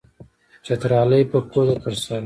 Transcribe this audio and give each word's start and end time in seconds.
چترالی 0.65 1.21
پکول 1.31 1.67
یې 1.71 1.77
پر 1.83 1.93
سر 2.03 2.17
وو. 2.19 2.19